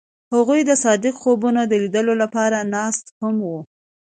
هغوی 0.33 0.61
د 0.65 0.71
صادق 0.83 1.13
خوبونو 1.21 1.61
د 1.67 1.73
لیدلو 1.83 2.13
لپاره 2.23 2.57
ناست 2.75 3.05
هم 3.19 3.35
وو. 3.47 3.59